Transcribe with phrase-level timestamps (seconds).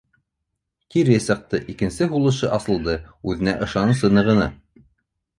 [0.93, 2.95] Тире сыҡты, икенсе һулышы асылды,
[3.33, 4.49] үҙенә ышанысы нығыны.